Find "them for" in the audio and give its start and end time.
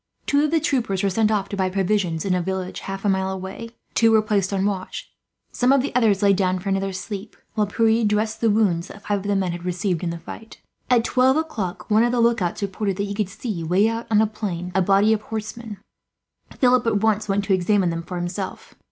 17.91-18.17